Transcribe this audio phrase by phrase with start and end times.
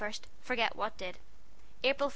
[0.41, 1.19] Forgit what did.
[1.83, 2.09] April 1.